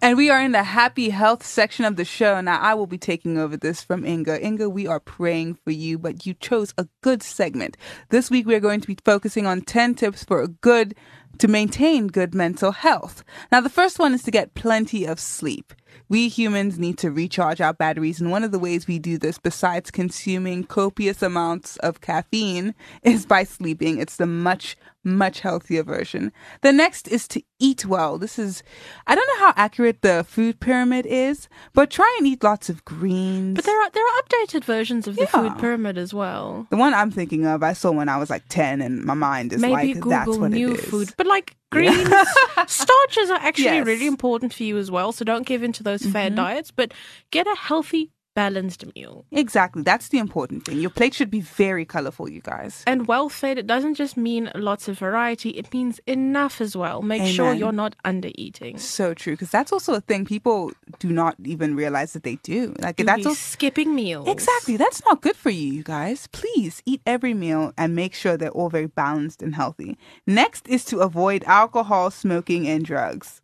[0.00, 2.40] And we are in the happy health section of the show.
[2.40, 4.46] Now, I will be taking over this from Inga.
[4.46, 7.76] Inga, we are praying for you, but you chose a good segment.
[8.10, 10.94] This week, we're going to be focusing on 10 tips for a good,
[11.38, 13.24] to maintain good mental health.
[13.50, 15.72] Now, the first one is to get plenty of sleep.
[16.08, 19.38] We humans need to recharge our batteries, and one of the ways we do this,
[19.38, 23.98] besides consuming copious amounts of caffeine, is by sleeping.
[23.98, 26.32] It's the much, much healthier version.
[26.62, 28.18] The next is to eat well.
[28.18, 28.62] This is,
[29.06, 32.84] I don't know how accurate the food pyramid is, but try and eat lots of
[32.84, 33.54] greens.
[33.56, 35.28] But there are there are updated versions of the Yeah.
[35.42, 36.66] food pyramid as well.
[36.70, 39.52] the one I'm thinking of, I saw when I was like 10, and my mind
[39.52, 40.84] is Maybe like, Google that's what new it is.
[40.90, 42.12] food, but like greens,
[42.66, 43.86] starches are actually Yes.
[43.86, 45.12] really important for you as well.
[45.12, 46.36] So don't give in to those fad Mhm.
[46.36, 46.92] diets, but
[47.30, 49.24] get a healthy, balanced meal.
[49.32, 49.82] Exactly.
[49.82, 50.78] That's the important thing.
[50.78, 52.84] Your plate should be very colorful, you guys.
[52.86, 57.02] And well fed, it doesn't just mean lots of variety; it means enough as well.
[57.02, 58.78] Make sure you're not under eating.
[58.78, 62.60] So true, because that's also a thing people do not even realize that they do.
[62.78, 64.28] Like that's also skipping meals.
[64.28, 64.76] Exactly.
[64.76, 66.28] That's not good for you, you guys.
[66.40, 69.98] Please eat every meal and make sure they're all very balanced and healthy.
[70.26, 73.40] Next is to avoid alcohol, smoking, and drugs.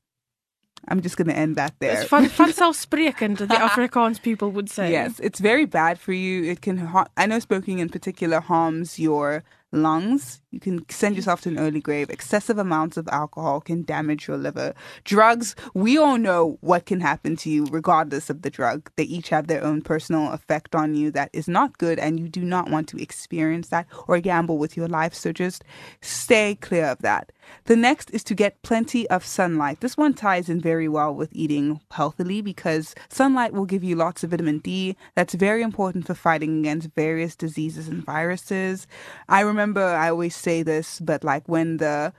[0.88, 2.00] I'm just going to end that there.
[2.00, 4.90] It's fun, vanselfsprekend, the Afrikaans people would say.
[4.92, 6.44] Yes, it's very bad for you.
[6.50, 6.76] It can.
[6.78, 9.42] har- I know smoking in particular harms your
[9.74, 10.40] lungs.
[10.50, 12.10] You can send yourself to an early grave.
[12.10, 14.72] Excessive amounts of alcohol can damage your liver.
[15.02, 18.90] Drugs, we all know what can happen to you regardless of the drug.
[18.96, 22.28] They each have their own personal effect on you that is not good, and you
[22.28, 25.12] do not want to experience that or gamble with your life.
[25.12, 25.64] So just
[26.00, 27.32] stay clear of that.
[27.64, 29.80] The next is to get plenty of sunlight.
[29.80, 34.22] This one ties in very well with eating healthily because sunlight will give you lots
[34.22, 34.96] of vitamin D.
[35.14, 38.86] That's very important for fighting against various diseases and viruses.
[39.28, 42.12] I remember I always say this, but like when the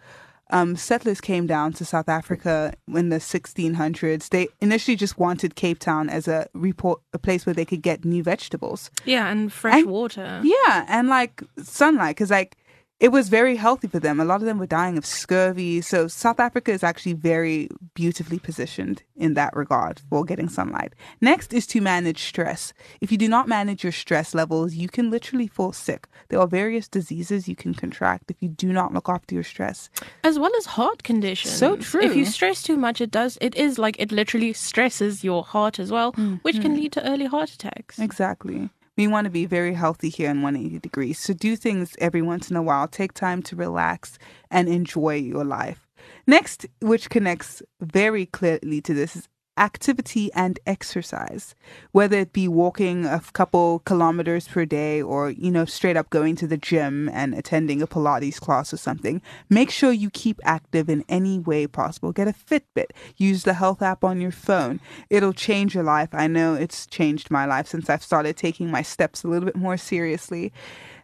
[0.52, 4.30] um, settlers came down to South Africa in the 1600s.
[4.30, 8.06] They initially just wanted Cape Town as a report, a place where they could get
[8.06, 8.92] new vegetables.
[9.06, 10.42] Yeah, and fresh And- water.
[10.44, 12.58] Yeah, and like sunlight, because like
[13.00, 14.20] it was very healthy for them.
[14.20, 15.82] A lot of them were dying of scurvy.
[15.82, 20.94] So South Africa is actually very beautifully positioned in that regard for getting sunlight.
[21.20, 22.74] Next is to manage stress.
[23.02, 26.08] If you do not manage your stress levels, you can literally fall sick.
[26.30, 29.90] There are various diseases you can contract if you do not look after your stress.
[30.24, 31.54] As well as heart conditions.
[31.54, 32.02] So true.
[32.02, 33.38] If you stress too much, it does.
[33.42, 36.78] It is like it literally stresses your heart as well, mm, which can mm.
[36.78, 38.00] lead to early heart attacks.
[38.00, 38.70] Exactly.
[38.98, 41.20] We want to be very healthy here in 180 degrees.
[41.20, 42.88] So do things every once in a while.
[42.88, 44.18] Take time to relax
[44.50, 45.88] and enjoy your life.
[46.28, 49.28] Next, which connects very clearly to this, is
[49.58, 51.56] activity and exercise.
[51.92, 56.36] Whether it be walking a couple kilometers per day or, you know, straight up going
[56.38, 60.90] to the gym and attending a Pilates class or something, make sure you keep active
[60.90, 62.12] in any way possible.
[62.12, 62.92] Get a Fitbit.
[63.18, 64.80] Use the health app on your phone.
[65.10, 66.10] It'll change your life.
[66.14, 69.56] I know it's changed my life since I've started taking my steps a little bit
[69.56, 70.52] more seriously.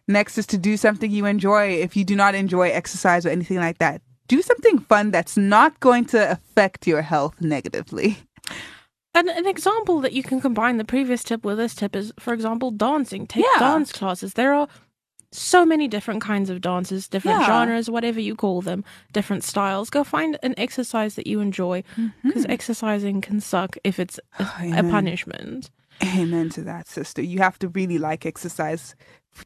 [0.07, 1.69] Next is to do something you enjoy.
[1.69, 5.79] If you do not enjoy exercise or anything like that, do something fun that's not
[5.79, 8.17] going to affect your health negatively.
[9.13, 12.33] And an example that you can combine the previous tip with this tip is, for
[12.33, 13.27] example, dancing.
[13.27, 13.59] Take Yeah.
[13.59, 14.33] dance classes.
[14.35, 14.67] There are
[15.33, 17.45] so many different kinds of dances, different Yeah.
[17.47, 18.83] genres, whatever you call them,
[19.13, 19.89] different styles.
[19.89, 21.83] Go find an exercise that you enjoy
[22.23, 24.89] because exercising can suck if it's a, a Mm-hmm.
[24.91, 25.69] Punishment.
[26.03, 27.21] Amen to that, sister.
[27.21, 28.95] You have to really like exercise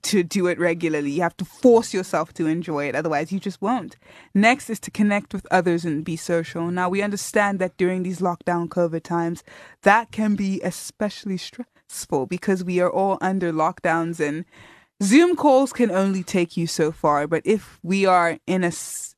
[0.01, 1.11] to do it regularly.
[1.11, 3.97] You have to force yourself to enjoy it, otherwise, you just won't.
[4.33, 6.71] Next is to connect with others and be social.
[6.71, 9.43] Now, we understand that during these lockdown COVID times,
[9.83, 14.45] that can be especially stressful because we are all under lockdowns and
[15.03, 17.27] Zoom calls can only take you so far.
[17.27, 18.71] But if we are in a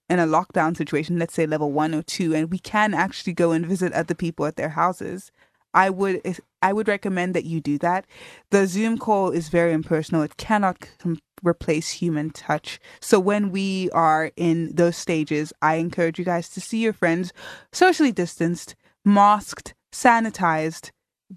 [0.10, 3.52] in a lockdown situation, let's say level one or two, and we can actually go
[3.52, 5.32] and visit other people at their houses,
[5.74, 6.22] I would
[6.62, 8.06] I would recommend that you do that.
[8.50, 10.24] The Zoom call is very impersonal.
[10.24, 12.80] It cannot com- replace human touch.
[13.00, 17.32] So when we are in those stages, I encourage you guys to see your friends
[17.72, 20.92] socially distanced, masked, sanitized,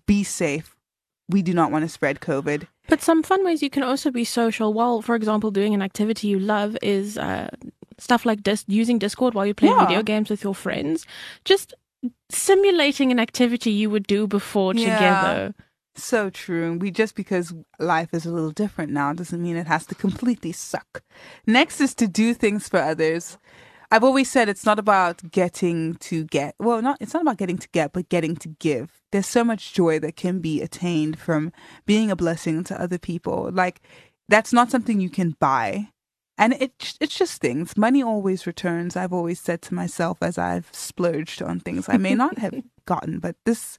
[0.07, 0.75] be safe.
[1.29, 2.67] We do not want to spread COVID.
[2.89, 6.27] But some fun ways you can also be social while, for example, doing an activity
[6.29, 7.51] you love is uh,
[7.99, 9.87] stuff like dis- using Discord while you're playing Yeah.
[9.87, 11.07] video games with your friends.
[11.45, 11.75] Just
[12.31, 14.95] simulating an activity you would do before Yeah.
[14.95, 15.55] together.
[15.97, 16.79] So true.
[16.79, 20.53] We just because life is a little different now doesn't mean it has to completely
[20.53, 21.03] suck.
[21.47, 23.37] Next is to do things for others.
[23.91, 26.55] I've always said it's not about getting to get.
[26.61, 29.03] Well, not it's not about getting to get, but getting to give.
[29.11, 31.53] There's so much joy that can be attained from
[31.87, 33.51] being a blessing to other people.
[33.53, 33.81] Like
[34.29, 35.89] that's not something you can buy.
[36.41, 37.77] And it it's just things.
[37.77, 38.97] Money always returns.
[38.97, 42.55] I've always said to myself as I've splurged on things I may not have
[42.87, 43.77] gotten, but this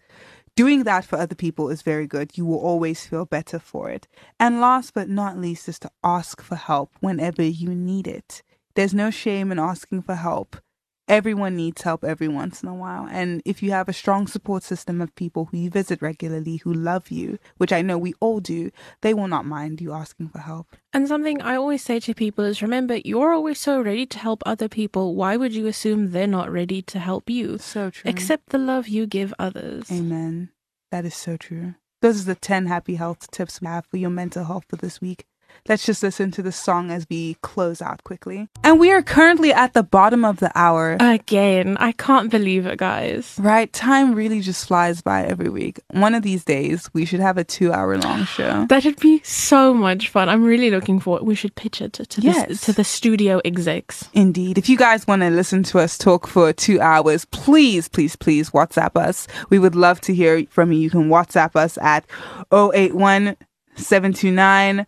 [0.56, 2.38] doing that for other people is very good.
[2.38, 4.08] You will always feel better for it.
[4.40, 8.44] And last but not least is to ask for help whenever you need it.
[8.76, 10.56] There's no shame in asking for help.
[11.12, 13.06] Everyone needs help every once in a while.
[13.12, 16.74] And if you have a strong support system of people who you visit regularly who
[16.74, 20.40] love you, which I know we all do, they will not mind you asking for
[20.40, 20.78] help.
[20.94, 24.42] And something I always say to people is remember, you're always so ready to help
[24.46, 25.14] other people.
[25.14, 27.58] Why would you assume they're not ready to help you?
[27.58, 28.10] So true.
[28.10, 29.92] Accept the love you give others.
[29.92, 30.52] Amen.
[30.92, 31.76] That is so true.
[32.02, 35.02] Those are the 10 happy health tips we have for your mental health for this
[35.02, 35.26] week.
[35.68, 38.50] Let's just listen to the song as we close out quickly.
[38.64, 40.98] And we are currently at the bottom of the hour.
[41.00, 43.36] Again, I can't believe it, guys.
[43.40, 43.72] Right?
[43.72, 45.80] Time really just flies by every week.
[45.92, 48.66] One of these days, we should have a two hour long show.
[48.70, 50.30] That would be so much fun.
[50.30, 51.24] I'm really looking forward.
[51.24, 52.48] We should pitch it to, to, Yes.
[52.62, 54.10] the, to the studio execs.
[54.14, 54.58] Indeed.
[54.58, 58.50] If you guys want to listen to us talk for two hours, please, please, please
[58.50, 59.28] WhatsApp us.
[59.50, 60.80] We would love to hear from you.
[60.80, 62.06] You can WhatsApp us at
[62.52, 63.38] 081
[63.76, 64.86] 729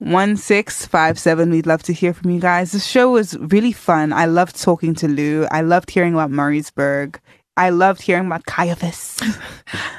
[0.00, 1.50] 1657.
[1.50, 2.72] We'd love to hear from you guys.
[2.72, 4.12] The show was really fun.
[4.12, 5.46] I loved talking to Lou.
[5.50, 7.16] I loved hearing about Murraysburg.
[7.56, 9.20] I loved hearing about Caiaphas.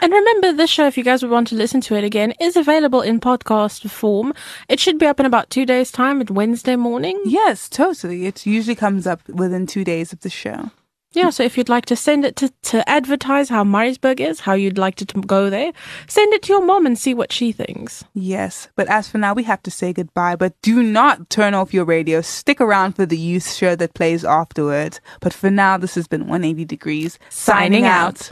[0.01, 2.57] And remember, this show, if you guys would want to listen to it again, is
[2.57, 4.33] available in podcast form.
[4.67, 7.21] It should be up in about two days' time at Wednesday morning.
[7.23, 8.25] yes, totally.
[8.25, 10.71] It usually comes up within two days of the show.
[11.13, 14.53] Yeah, so if you'd like to send it to, to advertise how Murraysburg is, how
[14.53, 15.73] you'd like to, to go there,
[16.07, 18.05] send it to your mom and see what she thinks.
[18.13, 20.37] Yes, but as for now, we have to say goodbye.
[20.37, 22.21] But do not turn off your radio.
[22.21, 25.01] Stick around for the youth show that plays afterwards.
[25.19, 28.31] But for now, this has been 180 Degrees signing, Signing out.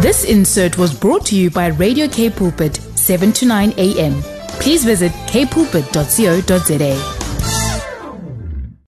[0.00, 4.22] This insert was brought to you by Radio Cape Pulpit, 7 to 9 a.m.
[4.60, 7.17] Please visit capepulpit.co.za.